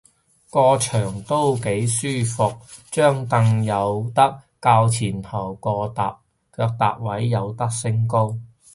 [0.49, 2.51] 個場都幾舒服，
[2.89, 5.87] 張櫈有得較前後，腳
[6.69, 8.35] 踏位有得升高